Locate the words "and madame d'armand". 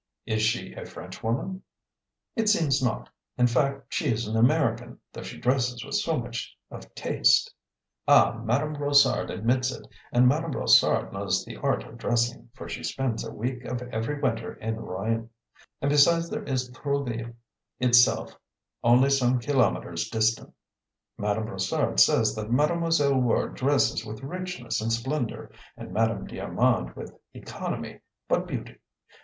25.77-26.95